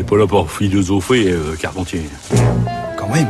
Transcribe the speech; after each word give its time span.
n'est 0.00 0.06
pas 0.06 0.16
là 0.16 0.26
pour 0.26 0.50
philosopher, 0.50 1.30
euh, 1.30 1.56
Carpentier. 1.56 2.02
Quand 2.96 3.08
même. 3.08 3.28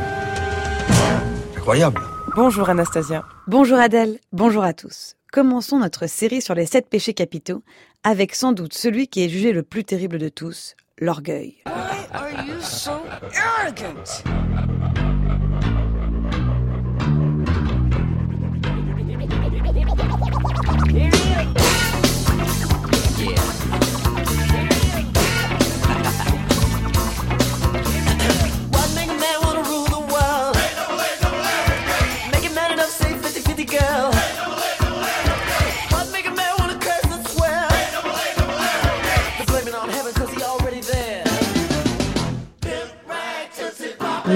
Incroyable. 1.56 2.00
Bonjour 2.36 2.70
Anastasia. 2.70 3.24
Bonjour 3.48 3.78
Adèle, 3.78 4.18
bonjour 4.32 4.62
à 4.62 4.72
tous. 4.72 5.16
Commençons 5.32 5.80
notre 5.80 6.06
série 6.06 6.40
sur 6.40 6.54
les 6.54 6.66
sept 6.66 6.88
péchés 6.88 7.14
capitaux 7.14 7.64
avec 8.04 8.36
sans 8.36 8.52
doute 8.52 8.72
celui 8.72 9.08
qui 9.08 9.24
est 9.24 9.28
jugé 9.28 9.52
le 9.52 9.64
plus 9.64 9.84
terrible 9.84 10.18
de 10.18 10.28
tous, 10.28 10.76
l'orgueil. 10.98 11.56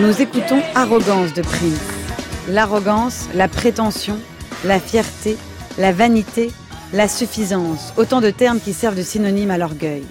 Nous 0.00 0.20
écoutons 0.20 0.60
Arrogance 0.74 1.34
de 1.34 1.42
Prince. 1.42 1.78
L'arrogance, 2.48 3.28
la 3.32 3.46
prétention, 3.46 4.18
la 4.64 4.80
fierté, 4.80 5.36
la 5.78 5.92
vanité, 5.92 6.50
la 6.92 7.06
suffisance, 7.06 7.92
autant 7.96 8.20
de 8.20 8.30
termes 8.30 8.58
qui 8.58 8.72
servent 8.72 8.96
de 8.96 9.02
synonyme 9.02 9.52
à 9.52 9.58
l'orgueil. 9.58 10.02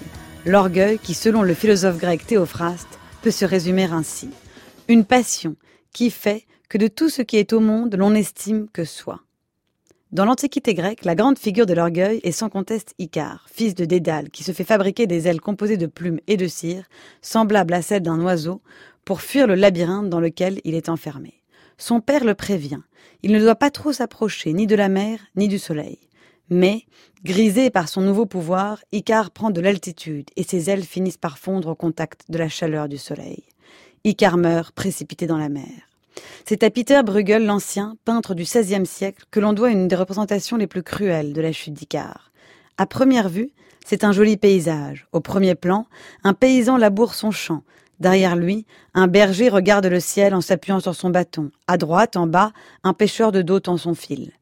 L'orgueil 0.46 1.00
qui, 1.00 1.14
selon 1.14 1.42
le 1.42 1.54
philosophe 1.54 1.98
grec 1.98 2.26
Théophraste, 2.26 2.98
peut 3.22 3.32
se 3.32 3.44
résumer 3.44 3.84
ainsi. 3.84 4.30
Une 4.88 5.04
passion 5.04 5.58
qui 5.92 6.12
fait 6.12 6.46
que 6.70 6.78
de 6.78 6.88
tout 6.88 7.10
ce 7.10 7.22
qui 7.22 7.36
est 7.36 7.52
au 7.52 7.60
monde, 7.60 7.96
l'on 7.96 8.16
estime 8.16 8.68
que 8.72 8.86
soi. 8.86 9.20
Dans 10.14 10.26
l'Antiquité 10.26 10.76
grecque, 10.76 11.06
la 11.06 11.16
grande 11.16 11.40
figure 11.40 11.66
de 11.66 11.74
l'orgueil 11.74 12.20
est 12.24 12.32
sans 12.32 12.48
conteste 12.48 12.94
Icare, 13.00 13.48
fils 13.52 13.74
de 13.74 13.84
Dédale, 13.84 14.30
qui 14.30 14.44
se 14.44 14.52
fait 14.52 14.64
fabriquer 14.64 15.08
des 15.08 15.28
ailes 15.28 15.42
composées 15.42 15.76
de 15.76 15.88
plumes 15.88 16.20
et 16.28 16.38
de 16.38 16.48
cire, 16.48 16.86
semblables 17.24 17.74
à 17.74 17.82
celles 17.82 18.04
d'un 18.04 18.22
oiseau, 18.22 18.62
pour 19.06 19.22
fuir 19.22 19.48
le 19.48 19.56
labyrinthe 19.56 20.10
dans 20.10 20.20
lequel 20.20 20.60
il 20.64 20.76
est 20.76 20.90
enfermé. 20.90 21.42
Son 21.78 22.00
père 22.00 22.24
le 22.24 22.36
prévient. 22.36 22.82
Il 23.24 23.32
ne 23.32 23.40
doit 23.40 23.56
pas 23.56 23.72
trop 23.72 23.94
s'approcher 23.94 24.54
ni 24.54 24.68
de 24.68 24.76
la 24.76 24.90
mer 24.90 25.20
ni 25.36 25.48
du 25.48 25.60
soleil. 25.60 26.00
Mais, 26.50 26.84
grisé 27.24 27.70
par 27.70 27.88
son 27.90 28.02
nouveau 28.02 28.26
pouvoir, 28.26 28.84
Icare 28.92 29.32
prend 29.32 29.50
de 29.50 29.62
l'altitude 29.62 30.30
et 30.36 30.44
ses 30.44 30.70
ailes 30.70 30.84
finissent 30.84 31.18
par 31.18 31.38
fondre 31.38 31.70
au 31.70 31.76
contact 31.76 32.26
de 32.30 32.38
la 32.38 32.50
chaleur 32.50 32.90
du 32.90 32.98
soleil. 32.98 33.44
Icare 34.04 34.38
meurt 34.38 34.76
précipité 34.76 35.26
dans 35.26 35.38
la 35.38 35.50
mer. 35.50 35.90
C'est 36.46 36.64
à 36.64 36.70
Peter 36.70 37.02
Bruegel 37.04 37.46
l'Ancien, 37.46 37.96
peintre 38.06 38.36
du 38.36 38.44
XVIe 38.44 38.86
siècle, 38.86 39.26
que 39.32 39.40
l'on 39.40 39.54
doit 39.54 39.72
une 39.72 39.88
des 39.88 39.96
représentations 39.96 40.58
les 40.58 40.68
plus 40.68 40.84
cruelles 40.84 41.34
de 41.34 41.42
la 41.42 41.52
chute 41.52 41.74
d'Icare. 41.74 42.32
À 42.78 42.86
première 42.86 43.30
vue, 43.30 43.52
c'est 43.86 44.04
un 44.04 44.12
joli 44.12 44.38
paysage. 44.38 45.08
Au 45.12 45.22
premier 45.22 45.56
plan, 45.56 45.88
un 46.24 46.34
paysan 46.34 46.78
laboure 46.78 47.16
son 47.16 47.32
champ, 47.32 47.64
Derrière 48.04 48.36
lui, 48.36 48.66
un 48.94 49.08
berger 49.08 49.48
regarde 49.48 49.86
le 49.86 50.02
ciel 50.02 50.36
en 50.36 50.42
s'appuyant 50.42 50.82
sur 50.82 50.94
son 50.94 51.10
bâton. 51.10 51.52
À 51.68 51.78
droite, 51.78 52.18
en 52.18 52.28
bas, 52.28 52.52
un 52.84 52.92
pêcheur 52.92 53.32
de 53.32 53.42
dos 53.42 53.62
tend 53.62 53.78
son 53.78 53.96
fil. 53.96 54.34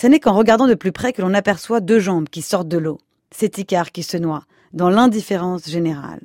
Ce 0.00 0.06
n'est 0.06 0.18
qu'en 0.18 0.32
regardant 0.32 0.66
de 0.66 0.72
plus 0.72 0.92
près 0.92 1.12
que 1.12 1.20
l'on 1.20 1.34
aperçoit 1.34 1.80
deux 1.80 2.00
jambes 2.00 2.30
qui 2.30 2.40
sortent 2.40 2.68
de 2.68 2.78
l'eau. 2.78 2.96
C'est 3.30 3.58
Icare 3.58 3.92
qui 3.92 4.02
se 4.02 4.16
noie, 4.16 4.44
dans 4.72 4.88
l'indifférence 4.88 5.68
générale. 5.68 6.22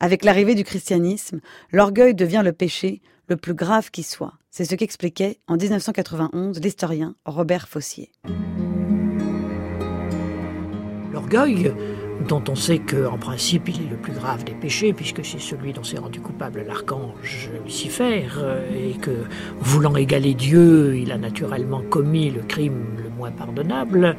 Avec 0.00 0.24
l'arrivée 0.24 0.54
du 0.54 0.64
christianisme, 0.64 1.40
l'orgueil 1.70 2.14
devient 2.14 2.40
le 2.42 2.54
péché 2.54 3.02
le 3.28 3.36
plus 3.36 3.52
grave 3.52 3.90
qui 3.90 4.02
soit. 4.02 4.32
C'est 4.50 4.64
ce 4.64 4.74
qu'expliquait 4.74 5.38
en 5.48 5.58
1991 5.58 6.62
l'historien 6.62 7.14
Robert 7.26 7.68
Fossier. 7.68 8.10
L'orgueil 11.12 11.74
dont 12.26 12.42
on 12.48 12.54
sait 12.54 12.78
qu'en 12.78 13.18
principe 13.18 13.68
il 13.68 13.76
est 13.86 13.90
le 13.90 13.96
plus 13.96 14.12
grave 14.12 14.44
des 14.44 14.52
péchés, 14.52 14.92
puisque 14.92 15.24
c'est 15.24 15.40
celui 15.40 15.72
dont 15.72 15.84
s'est 15.84 15.98
rendu 15.98 16.20
coupable 16.20 16.64
l'archange 16.66 17.50
Lucifer, 17.64 18.26
euh, 18.38 18.90
et 18.90 18.98
que, 18.98 19.10
voulant 19.60 19.96
égaler 19.96 20.34
Dieu, 20.34 20.96
il 20.96 21.12
a 21.12 21.18
naturellement 21.18 21.82
commis 21.88 22.30
le 22.30 22.42
crime 22.42 22.96
le 23.02 23.10
moins 23.10 23.30
pardonnable. 23.30 24.16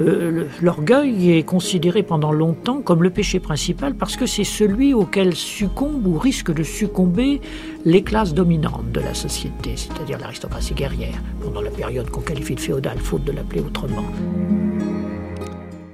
Euh, 0.00 0.46
l'orgueil 0.60 1.32
est 1.32 1.42
considéré 1.42 2.02
pendant 2.02 2.32
longtemps 2.32 2.82
comme 2.82 3.02
le 3.02 3.10
péché 3.10 3.40
principal, 3.40 3.94
parce 3.94 4.16
que 4.16 4.26
c'est 4.26 4.44
celui 4.44 4.94
auquel 4.94 5.34
succombe 5.34 6.06
ou 6.06 6.18
risque 6.18 6.52
de 6.52 6.62
succomber 6.62 7.40
les 7.84 8.02
classes 8.02 8.34
dominantes 8.34 8.92
de 8.92 9.00
la 9.00 9.14
société, 9.14 9.72
c'est-à-dire 9.76 10.18
l'aristocratie 10.18 10.74
guerrière, 10.74 11.20
pendant 11.42 11.60
la 11.60 11.70
période 11.70 12.10
qu'on 12.10 12.20
qualifie 12.20 12.54
de 12.54 12.60
féodale, 12.60 12.98
faute 12.98 13.24
de 13.24 13.32
l'appeler 13.32 13.60
autrement. 13.60 14.04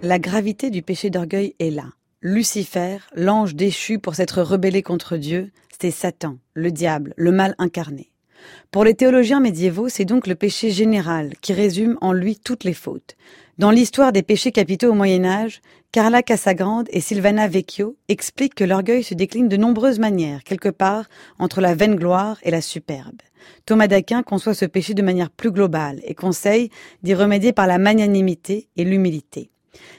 La 0.03 0.21
gravité 0.21 0.71
du 0.71 0.83
péché 0.83 1.11
d'orgueil 1.11 1.57
est 1.59 1.71
là. 1.71 1.87
Lucifer, 2.23 2.99
l'ange 3.17 3.57
déchu 3.57 3.99
pour 3.99 4.15
s'être 4.15 4.43
rebellé 4.43 4.81
contre 4.81 5.17
Dieu, 5.17 5.51
c'est 5.81 5.91
Satan, 5.91 6.39
le 6.55 6.71
diable, 6.71 7.15
le 7.17 7.33
mal 7.33 7.57
incarné. 7.59 8.13
Pour 8.71 8.85
les 8.85 8.95
théologiens 8.95 9.41
médiévaux, 9.41 9.89
c'est 9.89 10.05
donc 10.05 10.29
le 10.29 10.37
péché 10.37 10.71
général 10.71 11.33
qui 11.41 11.53
résume 11.53 11.99
en 12.01 12.13
lui 12.13 12.37
toutes 12.37 12.63
les 12.63 12.75
fautes. 12.75 13.17
Dans 13.59 13.73
l'histoire 13.73 14.13
des 14.13 14.23
péchés 14.23 14.53
capitaux 14.53 14.93
au 14.93 14.95
Moyen 14.95 15.25
Âge, 15.25 15.63
Carla 15.91 16.23
Casagrande 16.23 16.87
et 16.93 17.01
Silvana 17.01 17.49
Vecchio 17.49 17.97
expliquent 18.07 18.55
que 18.55 18.63
l'orgueil 18.63 19.03
se 19.03 19.15
décline 19.15 19.49
de 19.49 19.57
nombreuses 19.57 19.99
manières, 19.99 20.45
quelque 20.45 20.69
part 20.69 21.09
entre 21.41 21.61
la 21.61 21.75
vaine 21.75 21.97
gloire 21.97 22.39
et 22.45 22.53
la 22.53 22.61
superbe. 22.61 23.21
Thomas 23.67 23.89
d'Aquin 23.89 24.23
conçoit 24.23 24.55
ce 24.55 24.65
péché 24.65 24.95
de 24.95 25.03
manière 25.03 25.31
plus 25.31 25.51
globale 25.51 25.99
et 26.05 26.15
conseille 26.15 26.71
d'y 27.03 27.15
remédier 27.15 27.53
par 27.53 27.67
la 27.67 27.79
magnanimité 27.79 28.69
et 28.77 28.85
l'humilité. 28.85 29.51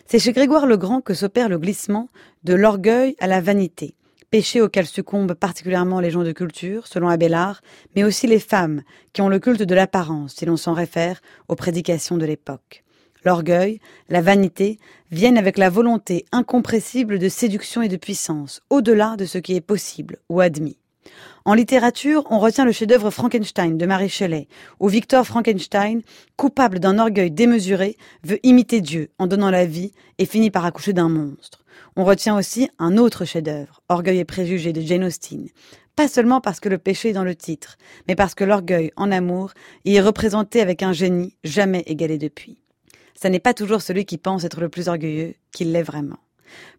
C'est 0.05 0.19
chez 0.19 0.31
Grégoire 0.31 0.65
le 0.65 0.77
Grand 0.77 1.01
que 1.01 1.13
s'opère 1.13 1.49
le 1.49 1.57
glissement 1.57 2.09
de 2.43 2.53
l'orgueil 2.53 3.15
à 3.19 3.27
la 3.27 3.41
vanité, 3.41 3.95
péché 4.31 4.61
auquel 4.61 4.85
succombent 4.87 5.33
particulièrement 5.33 5.99
les 5.99 6.09
gens 6.09 6.23
de 6.23 6.31
culture, 6.31 6.87
selon 6.87 7.07
Abélard, 7.09 7.61
mais 7.95 8.03
aussi 8.03 8.25
les 8.25 8.39
femmes, 8.39 8.81
qui 9.13 9.21
ont 9.21 9.29
le 9.29 9.39
culte 9.39 9.63
de 9.63 9.75
l'apparence, 9.75 10.35
si 10.35 10.45
l'on 10.45 10.57
s'en 10.57 10.73
réfère 10.73 11.21
aux 11.47 11.55
prédications 11.55 12.17
de 12.17 12.25
l'époque. 12.25 12.83
L'orgueil, 13.25 13.79
la 14.07 14.21
vanité, 14.21 14.79
viennent 15.11 15.37
avec 15.37 15.57
la 15.57 15.69
volonté 15.69 16.25
incompressible 16.31 17.19
de 17.19 17.29
séduction 17.29 17.81
et 17.81 17.89
de 17.89 17.97
puissance, 17.97 18.61
au-delà 18.69 19.15
de 19.17 19.25
ce 19.25 19.37
qui 19.37 19.55
est 19.55 19.61
possible 19.61 20.17
ou 20.29 20.39
admis. 20.39 20.78
En 21.45 21.53
littérature, 21.53 22.25
on 22.29 22.39
retient 22.39 22.65
le 22.65 22.71
chef-d'œuvre 22.71 23.09
Frankenstein 23.09 23.77
de 23.77 23.85
Marie 23.85 24.09
Shelley, 24.09 24.47
où 24.79 24.87
Victor 24.87 25.25
Frankenstein, 25.25 26.01
coupable 26.35 26.79
d'un 26.79 26.99
orgueil 26.99 27.31
démesuré, 27.31 27.97
veut 28.23 28.39
imiter 28.43 28.81
Dieu 28.81 29.09
en 29.17 29.25
donnant 29.25 29.49
la 29.49 29.65
vie 29.65 29.93
et 30.17 30.25
finit 30.25 30.51
par 30.51 30.65
accoucher 30.65 30.93
d'un 30.93 31.09
monstre. 31.09 31.63
On 31.95 32.03
retient 32.03 32.37
aussi 32.37 32.69
un 32.77 32.97
autre 32.97 33.25
chef-d'œuvre, 33.25 33.81
Orgueil 33.89 34.19
et 34.19 34.25
préjugés 34.25 34.73
de 34.73 34.81
Jane 34.81 35.05
Austen. 35.05 35.47
Pas 35.95 36.07
seulement 36.07 36.39
parce 36.39 36.59
que 36.59 36.69
le 36.69 36.77
péché 36.77 37.09
est 37.09 37.13
dans 37.13 37.23
le 37.23 37.35
titre, 37.35 37.77
mais 38.07 38.15
parce 38.15 38.35
que 38.35 38.43
l'orgueil 38.43 38.91
en 38.95 39.11
amour 39.11 39.51
y 39.85 39.95
est 39.95 40.01
représenté 40.01 40.61
avec 40.61 40.83
un 40.83 40.93
génie 40.93 41.35
jamais 41.43 41.83
égalé 41.87 42.17
depuis. 42.17 42.61
Ce 43.21 43.27
n'est 43.27 43.39
pas 43.39 43.53
toujours 43.53 43.81
celui 43.81 44.05
qui 44.05 44.17
pense 44.17 44.43
être 44.43 44.61
le 44.61 44.69
plus 44.69 44.87
orgueilleux 44.87 45.35
qui 45.51 45.65
l'est 45.65 45.83
vraiment. 45.83 46.19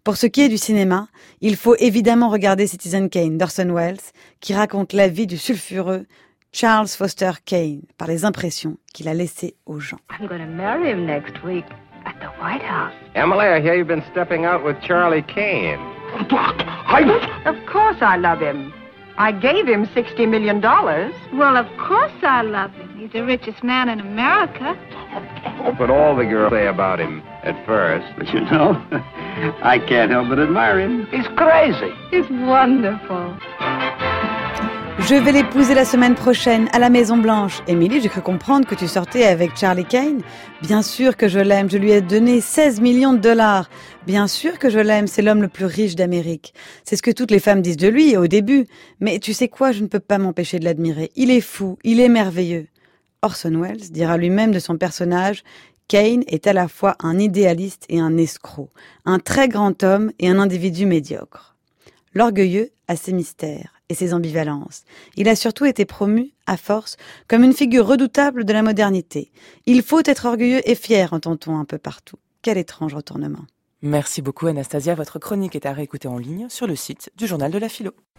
Pour 0.05 0.17
ce 0.17 0.27
qui 0.27 0.43
est 0.43 0.49
du 0.49 0.59
cinéma, 0.59 1.09
il 1.41 1.57
faut 1.57 1.77
évidemment 1.79 2.29
regarder 2.29 2.67
Citizen 2.67 3.11
Kane 3.11 3.39
d'Orson 3.39 3.73
Welles, 3.75 4.01
qui 4.41 4.55
raconte 4.55 4.93
la 4.93 5.09
vie 5.09 5.27
du 5.27 5.37
sulfureux 5.39 6.07
Charles 6.53 6.89
Foster 6.89 7.33
Kane 7.45 7.83
par 7.97 8.09
les 8.09 8.25
impressions 8.25 8.77
qu'il 8.93 9.09
a 9.09 9.15
laissées 9.15 9.55
aux 9.67 9.79
gens. 9.79 9.99
I'm 10.11 10.27
going 10.27 10.41
to 10.41 10.47
marry 10.47 10.91
him 10.91 11.07
next 11.07 11.43
week 11.45 11.65
at 12.05 12.15
the 12.21 12.31
White 12.43 12.63
House. 12.63 12.93
Emily, 13.15 13.47
I 13.47 13.61
hear 13.61 13.75
you've 13.75 13.87
been 13.87 14.05
stepping 14.11 14.45
out 14.45 14.65
with 14.65 14.77
Charlie 14.83 15.23
Kane. 15.23 15.79
I... 16.31 17.03
Of 17.47 17.57
course 17.71 17.99
I 18.01 18.17
love 18.17 18.41
him. 18.41 18.73
I 19.17 19.33
gave 19.33 19.67
him 19.67 19.87
$60 19.87 20.29
million. 20.29 20.61
Well, 20.63 21.57
of 21.57 21.67
course 21.77 22.13
I 22.23 22.43
love 22.43 22.73
him. 22.73 22.90
He's 23.01 23.13
the 23.13 23.25
richest 23.25 23.65
man 23.65 23.89
in 23.89 23.99
America. 23.99 24.77
But 25.79 25.89
all 25.89 26.15
the 26.15 26.27
girls 26.27 26.53
say 26.53 26.67
about 26.67 27.01
him 27.01 27.23
at 27.43 27.57
first. 27.65 28.07
But 28.19 28.29
you 28.35 28.43
know, 28.43 28.77
I 29.63 29.79
can't 29.79 30.11
help 30.11 30.29
but 30.29 30.39
admire 30.39 30.79
him. 30.81 31.07
He's 31.11 31.27
crazy. 31.35 31.95
He's 32.11 32.29
wonderful. 32.29 33.35
Je 34.99 35.15
vais 35.15 35.33
l'épouser 35.33 35.75
la 35.75 35.87
semaine 35.87 36.15
prochaine 36.15 36.69
à 36.75 36.79
la 36.79 36.91
Maison 36.91 37.17
Blanche. 37.17 37.63
Émilie, 37.67 38.03
j'ai 38.03 38.11
cru 38.11 38.21
comprendre 38.21 38.69
que 38.69 38.75
tu 38.75 38.87
sortais 38.87 39.25
avec 39.25 39.57
Charlie 39.57 39.87
Kane. 39.87 40.21
Bien 40.61 40.83
sûr 40.83 41.17
que 41.17 41.27
je 41.27 41.39
l'aime, 41.39 41.71
je 41.71 41.79
lui 41.79 41.93
ai 41.93 42.03
donné 42.03 42.43
16 42.43 42.83
millions 42.83 43.15
de 43.15 43.19
dollars. 43.19 43.71
Bien 44.07 44.27
sûr 44.27 44.59
que 44.59 44.69
je 44.69 44.79
l'aime, 44.79 45.07
c'est 45.07 45.23
l'homme 45.23 45.41
le 45.41 45.49
plus 45.49 45.65
riche 45.65 45.97
d'Amérique. 45.97 46.53
C'est 46.85 46.97
ce 46.97 47.03
que 47.03 47.11
toutes 47.11 47.31
les 47.31 47.41
femmes 47.41 47.63
disent 47.63 47.79
de 47.79 47.89
lui 47.89 48.19
au 48.19 48.27
début. 48.27 48.67
Mais 49.01 49.21
tu 49.21 49.33
sais 49.33 49.49
quoi, 49.49 49.73
je 49.73 49.81
ne 49.81 49.87
peux 49.87 50.01
pas 50.01 50.19
m'empêcher 50.19 50.59
de 50.59 50.67
l'admirer. 50.67 51.11
Il 51.17 51.31
est 51.31 51.41
fou, 51.41 51.79
il 51.83 51.99
est 51.99 52.11
merveilleux. 52.11 52.67
Orson 53.23 53.61
Welles 53.61 53.91
dira 53.91 54.17
lui-même 54.17 54.53
de 54.53 54.59
son 54.59 54.77
personnage 54.79 55.43
Kane 55.89 56.23
est 56.29 56.47
à 56.47 56.53
la 56.53 56.69
fois 56.69 56.95
un 57.01 57.19
idéaliste 57.19 57.85
et 57.89 57.99
un 57.99 58.17
escroc, 58.17 58.71
un 59.05 59.19
très 59.19 59.49
grand 59.49 59.83
homme 59.83 60.13
et 60.21 60.29
un 60.29 60.39
individu 60.39 60.87
médiocre. 60.87 61.57
L'orgueilleux 62.15 62.71
à 62.87 62.95
ses 62.95 63.13
mystères 63.13 63.75
et 63.89 63.95
ses 63.95 64.15
ambivalences. 64.15 64.85
Il 65.17 65.29
a 65.29 65.35
surtout 65.35 65.65
été 65.65 65.85
promu, 65.85 66.31
à 66.47 66.57
force, 66.57 66.97
comme 67.27 67.43
une 67.43 67.53
figure 67.53 67.89
redoutable 67.89 68.45
de 68.45 68.53
la 68.53 68.63
modernité. 68.63 69.33
Il 69.67 69.83
faut 69.83 70.03
être 70.05 70.27
orgueilleux 70.27 70.61
et 70.65 70.77
fier, 70.77 71.13
entend-on 71.13 71.59
un 71.59 71.65
peu 71.65 71.79
partout. 71.79 72.19
Quel 72.43 72.57
étrange 72.57 72.95
retournement. 72.95 73.45
Merci 73.83 74.23
beaucoup 74.23 74.47
Anastasia, 74.47 74.95
votre 74.95 75.19
chronique 75.19 75.57
est 75.57 75.67
à 75.67 75.73
réécouter 75.73 76.07
en 76.07 76.19
ligne 76.19 76.49
sur 76.49 76.69
le 76.69 76.77
site 76.77 77.11
du 77.17 77.27
journal 77.27 77.51
de 77.51 77.59
la 77.59 77.69
philo. 77.69 77.93